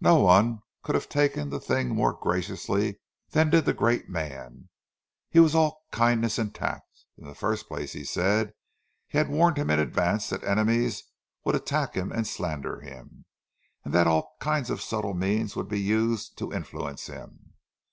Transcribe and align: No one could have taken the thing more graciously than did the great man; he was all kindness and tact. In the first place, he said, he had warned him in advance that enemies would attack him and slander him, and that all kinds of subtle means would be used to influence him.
No 0.00 0.20
one 0.20 0.60
could 0.84 0.94
have 0.94 1.08
taken 1.08 1.50
the 1.50 1.58
thing 1.58 1.88
more 1.88 2.12
graciously 2.12 3.00
than 3.30 3.50
did 3.50 3.64
the 3.64 3.72
great 3.72 4.08
man; 4.08 4.68
he 5.30 5.40
was 5.40 5.52
all 5.56 5.82
kindness 5.90 6.38
and 6.38 6.54
tact. 6.54 6.86
In 7.18 7.26
the 7.26 7.34
first 7.34 7.66
place, 7.66 7.92
he 7.92 8.04
said, 8.04 8.54
he 9.08 9.18
had 9.18 9.28
warned 9.28 9.56
him 9.56 9.70
in 9.70 9.80
advance 9.80 10.28
that 10.28 10.44
enemies 10.44 11.02
would 11.44 11.56
attack 11.56 11.94
him 11.96 12.12
and 12.12 12.24
slander 12.24 12.82
him, 12.82 13.24
and 13.84 13.92
that 13.92 14.06
all 14.06 14.36
kinds 14.38 14.70
of 14.70 14.80
subtle 14.80 15.12
means 15.14 15.56
would 15.56 15.66
be 15.68 15.80
used 15.80 16.38
to 16.38 16.52
influence 16.54 17.08
him. 17.08 17.54